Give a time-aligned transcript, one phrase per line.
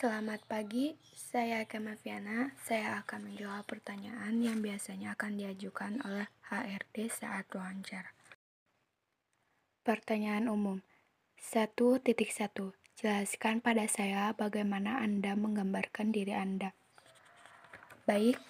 [0.00, 2.56] Selamat pagi, saya Kamaviana.
[2.64, 8.08] Saya akan menjawab pertanyaan yang biasanya akan diajukan oleh HRD saat wawancara.
[9.84, 10.80] Pertanyaan umum
[11.36, 12.00] 1.1
[12.96, 16.72] Jelaskan pada saya bagaimana Anda menggambarkan diri Anda.
[18.08, 18.40] Baik,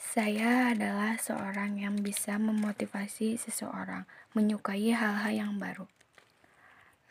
[0.00, 5.84] saya adalah seorang yang bisa memotivasi seseorang menyukai hal-hal yang baru.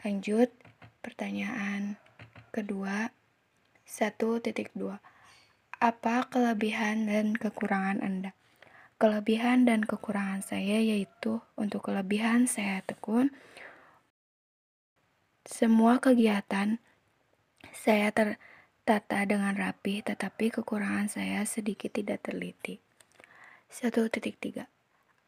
[0.01, 0.49] Lanjut,
[1.05, 2.01] pertanyaan
[2.49, 3.13] kedua
[3.89, 4.45] 1.2
[5.81, 8.37] Apa kelebihan dan kekurangan Anda?
[9.01, 13.33] Kelebihan dan kekurangan saya yaitu untuk kelebihan saya tekun.
[15.41, 16.77] Semua kegiatan
[17.73, 22.77] saya tertata dengan rapi, tetapi kekurangan saya sedikit tidak teliti.
[23.73, 24.69] 1.3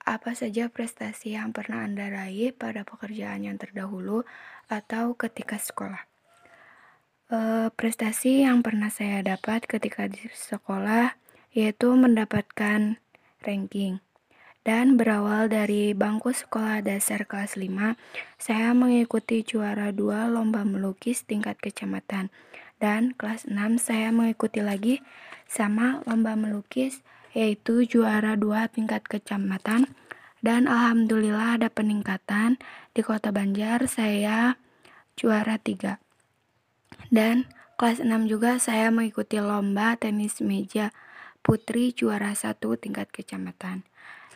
[0.05, 4.21] Apa saja prestasi yang pernah Anda raih pada pekerjaan yang terdahulu
[4.69, 6.10] atau ketika sekolah?
[7.31, 11.15] Uh, prestasi yang pernah saya dapat ketika di sekolah
[11.55, 12.99] yaitu mendapatkan
[13.47, 14.03] ranking.
[14.67, 17.95] Dan berawal dari bangku sekolah dasar kelas 5,
[18.35, 22.27] saya mengikuti juara 2 lomba melukis tingkat kecamatan.
[22.83, 24.99] Dan kelas 6 saya mengikuti lagi
[25.47, 26.99] sama lomba melukis
[27.31, 29.87] yaitu juara 2 tingkat kecamatan.
[30.43, 32.59] Dan alhamdulillah ada peningkatan
[32.91, 34.59] di Kota Banjar saya
[35.15, 36.10] juara 3.
[37.11, 40.95] Dan kelas 6 juga saya mengikuti lomba tenis meja
[41.43, 43.83] putri juara 1 tingkat kecamatan.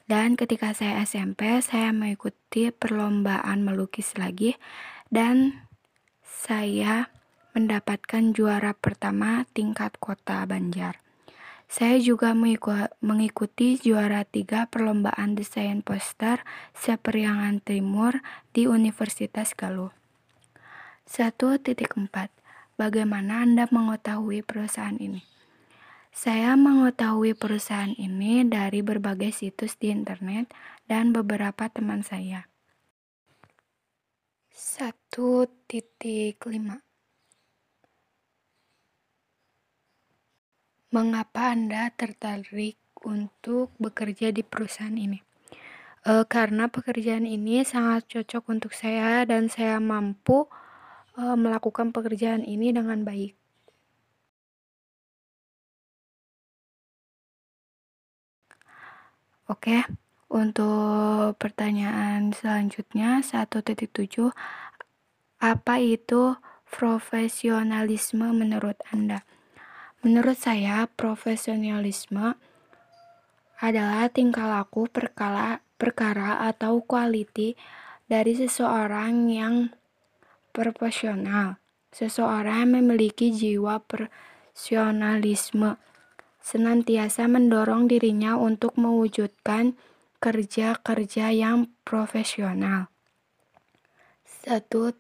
[0.06, 4.54] Dan ketika saya SMP, saya mengikuti perlombaan melukis lagi
[5.10, 5.66] dan
[6.22, 7.10] saya
[7.58, 11.00] mendapatkan juara pertama tingkat kota Banjar.
[11.66, 12.38] Saya juga
[13.02, 16.46] mengikuti juara tiga perlombaan desain poster
[16.78, 18.22] Seperiangan Timur
[18.54, 19.90] di Universitas Galuh.
[21.10, 22.45] 1.4
[22.76, 25.24] Bagaimana Anda mengetahui perusahaan ini?
[26.12, 30.52] Saya mengetahui perusahaan ini dari berbagai situs di internet
[30.84, 32.52] dan beberapa teman saya.
[34.52, 35.56] 1.5
[40.92, 42.76] Mengapa Anda tertarik
[43.08, 45.24] untuk bekerja di perusahaan ini?
[46.04, 50.52] E, karena pekerjaan ini sangat cocok untuk saya dan saya mampu
[51.20, 53.36] uh, melakukan pekerjaan ini dengan baik.
[59.46, 59.86] Oke,
[60.34, 64.34] untuk pertanyaan selanjutnya 1.7
[65.38, 66.34] apa itu
[66.66, 69.22] profesionalisme menurut Anda?
[70.02, 72.34] Menurut saya, profesionalisme
[73.62, 77.54] adalah tingkah laku perkara, perkara atau quality
[78.10, 79.70] dari seseorang yang
[80.56, 81.60] proporsional.
[81.92, 85.76] Seseorang memiliki jiwa profesionalisme,
[86.40, 89.76] senantiasa mendorong dirinya untuk mewujudkan
[90.24, 92.88] kerja-kerja yang profesional.
[94.48, 94.96] 1.8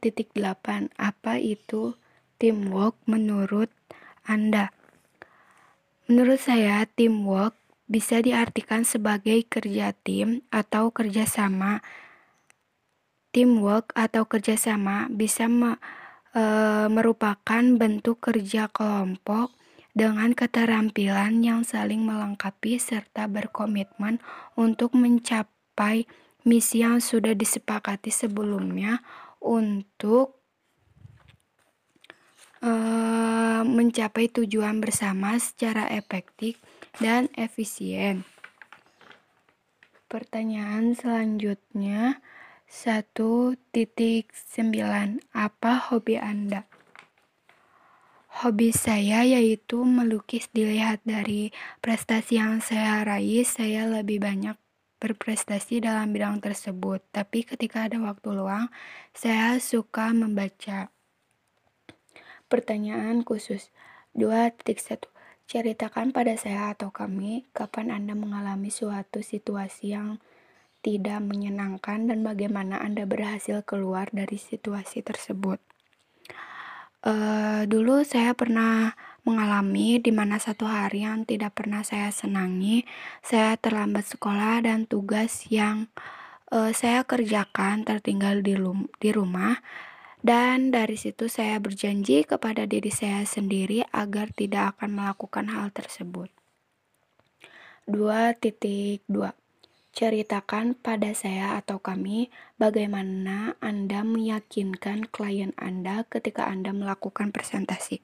[0.99, 1.95] Apa itu
[2.35, 3.72] teamwork menurut
[4.27, 4.75] Anda?
[6.05, 7.55] Menurut saya, teamwork
[7.85, 11.85] bisa diartikan sebagai kerja tim atau kerjasama
[13.35, 15.75] Teamwork atau kerjasama bisa me,
[16.31, 16.44] e,
[16.88, 19.51] merupakan bentuk kerja kelompok
[19.91, 24.23] dengan keterampilan yang saling melengkapi serta berkomitmen
[24.56, 26.07] untuk mencapai
[26.47, 29.03] misi yang sudah disepakati sebelumnya
[29.44, 30.40] untuk
[32.63, 32.72] e,
[33.67, 36.56] mencapai tujuan bersama secara efektif
[37.03, 38.23] dan efisien.
[40.07, 42.23] Pertanyaan selanjutnya,
[42.65, 43.61] 1.9
[45.37, 46.65] Apa hobi Anda?
[48.41, 54.57] Hobi saya yaitu melukis dilihat dari prestasi yang saya raih, saya lebih banyak
[54.97, 57.05] berprestasi dalam bidang tersebut.
[57.13, 58.73] Tapi ketika ada waktu luang,
[59.13, 60.90] saya suka membaca.
[62.49, 63.69] Pertanyaan khusus
[64.17, 65.05] 2.1
[65.45, 70.17] Ceritakan pada saya atau kami kapan Anda mengalami suatu situasi yang
[70.85, 75.58] tidak menyenangkan dan bagaimana Anda berhasil keluar dari situasi tersebut.
[77.02, 78.93] Uh, dulu saya pernah
[79.26, 82.85] mengalami di mana satu hari yang tidak pernah saya senangi,
[83.26, 85.90] saya terlambat sekolah dan tugas yang
[86.53, 88.53] uh, saya kerjakan tertinggal di,
[89.02, 89.58] di rumah.
[90.26, 96.34] Dan dari situ saya berjanji kepada diri saya sendiri agar tidak akan melakukan hal tersebut.
[97.85, 99.44] 2.2
[99.95, 102.27] Ceritakan pada saya atau kami
[102.59, 108.03] bagaimana Anda meyakinkan klien Anda ketika Anda melakukan presentasi.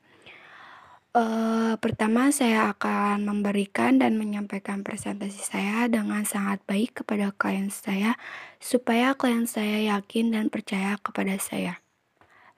[1.11, 8.15] Uh, pertama, saya akan memberikan dan menyampaikan presentasi saya dengan sangat baik kepada klien saya,
[8.63, 11.83] supaya klien saya yakin dan percaya kepada saya.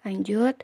[0.05, 0.61] Lanjut,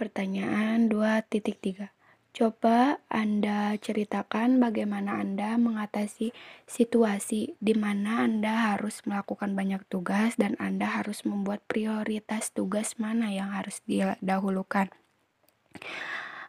[0.00, 1.97] pertanyaan 2.3.
[2.36, 6.30] Coba Anda ceritakan bagaimana Anda mengatasi
[6.68, 13.32] situasi di mana Anda harus melakukan banyak tugas dan Anda harus membuat prioritas tugas mana
[13.32, 14.92] yang harus didahulukan.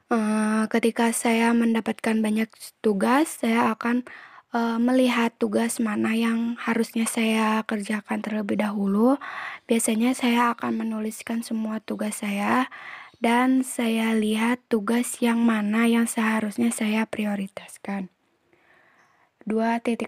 [0.10, 2.50] Uh, ketika saya mendapatkan banyak
[2.82, 4.06] tugas, saya akan
[4.54, 9.22] uh, melihat tugas mana yang harusnya saya kerjakan terlebih dahulu.
[9.70, 12.70] Biasanya saya akan menuliskan semua tugas saya
[13.20, 18.08] dan saya lihat tugas yang mana yang seharusnya saya prioritaskan.
[19.44, 20.08] 2.4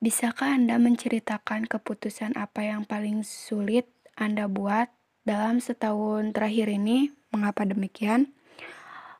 [0.00, 3.86] Bisakah Anda menceritakan keputusan apa yang paling sulit
[4.18, 4.90] Anda buat
[5.22, 7.14] dalam setahun terakhir ini?
[7.30, 8.34] Mengapa demikian?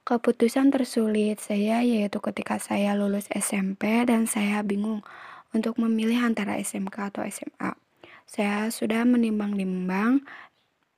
[0.02, 5.06] Keputusan tersulit saya yaitu ketika saya lulus SMP dan saya bingung
[5.54, 7.78] untuk memilih antara SMK atau SMA.
[8.26, 10.26] Saya sudah menimbang-nimbang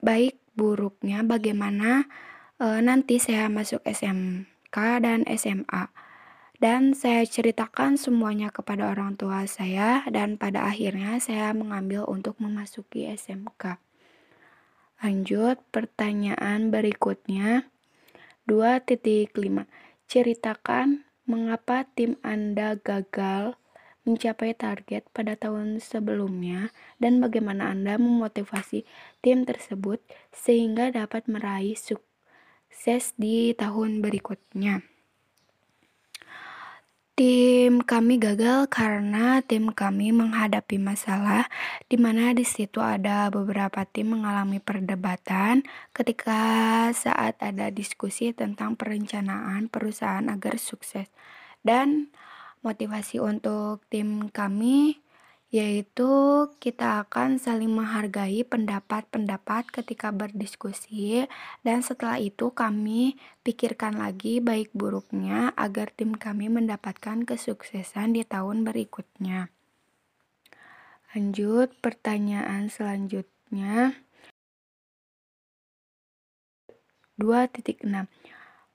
[0.00, 2.06] baik buruknya bagaimana
[2.60, 5.92] e, nanti saya masuk SMK dan SMA.
[6.62, 13.10] Dan saya ceritakan semuanya kepada orang tua saya dan pada akhirnya saya mengambil untuk memasuki
[13.10, 13.82] SMK.
[15.02, 17.66] Lanjut pertanyaan berikutnya.
[18.46, 19.34] 2.5
[20.06, 23.58] Ceritakan mengapa tim Anda gagal
[24.02, 28.82] mencapai target pada tahun sebelumnya dan bagaimana Anda memotivasi
[29.22, 30.02] tim tersebut
[30.34, 34.82] sehingga dapat meraih sukses di tahun berikutnya.
[37.12, 41.44] Tim kami gagal karena tim kami menghadapi masalah
[41.84, 45.60] di mana di situ ada beberapa tim mengalami perdebatan
[45.92, 46.40] ketika
[46.96, 51.12] saat ada diskusi tentang perencanaan perusahaan agar sukses.
[51.60, 52.08] Dan
[52.62, 55.02] motivasi untuk tim kami
[55.52, 56.08] yaitu
[56.64, 61.28] kita akan saling menghargai pendapat-pendapat ketika berdiskusi
[61.60, 68.64] dan setelah itu kami pikirkan lagi baik buruknya agar tim kami mendapatkan kesuksesan di tahun
[68.64, 69.52] berikutnya.
[71.12, 74.00] Lanjut pertanyaan selanjutnya.
[77.20, 77.84] 2.6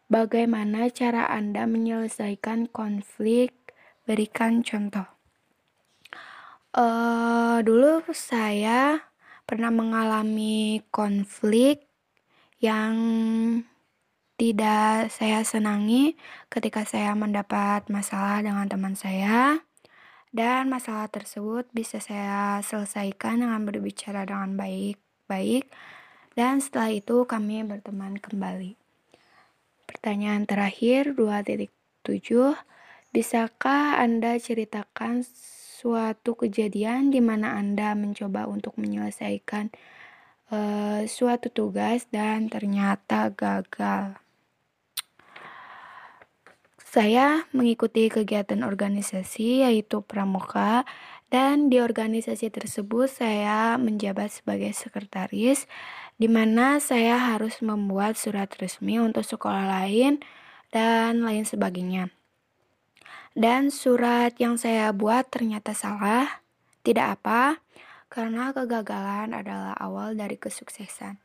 [0.07, 3.67] Bagaimana cara Anda menyelesaikan konflik?
[4.07, 5.04] Berikan contoh.
[6.71, 9.04] Uh, dulu saya
[9.44, 11.83] pernah mengalami konflik
[12.63, 12.95] yang
[14.39, 16.15] tidak saya senangi
[16.48, 19.59] ketika saya mendapat masalah dengan teman saya
[20.31, 25.68] dan masalah tersebut bisa saya selesaikan dengan berbicara dengan baik-baik
[26.39, 28.80] dan setelah itu kami berteman kembali.
[29.83, 31.68] Pertanyaan terakhir 2.7
[33.15, 35.24] Bisakah Anda ceritakan
[35.80, 39.71] suatu kejadian di mana Anda mencoba untuk menyelesaikan
[40.51, 44.19] uh, suatu tugas dan ternyata gagal.
[46.83, 50.83] Saya mengikuti kegiatan organisasi yaitu pramuka
[51.31, 55.64] dan di organisasi tersebut saya menjabat sebagai sekretaris
[56.19, 60.19] di mana saya harus membuat surat resmi untuk sekolah lain
[60.76, 62.11] dan lain sebagainya.
[63.38, 66.42] Dan surat yang saya buat ternyata salah.
[66.82, 67.62] Tidak apa,
[68.10, 71.22] karena kegagalan adalah awal dari kesuksesan.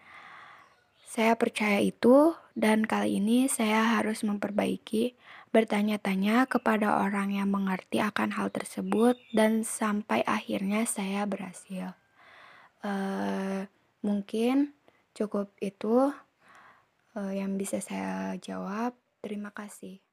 [1.09, 5.16] Saya percaya itu, dan kali ini saya harus memperbaiki,
[5.57, 11.97] bertanya-tanya kepada orang yang mengerti akan hal tersebut, dan sampai akhirnya saya berhasil.
[12.85, 13.64] Uh,
[14.04, 14.76] mungkin
[15.16, 16.12] cukup itu
[17.16, 18.92] uh, yang bisa saya jawab.
[19.25, 20.12] Terima kasih.